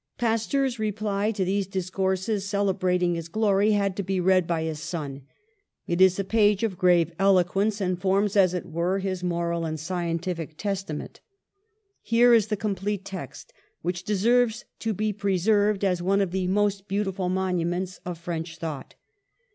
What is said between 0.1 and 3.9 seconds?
Pasteur's reply to these discourses celebrat ing his glory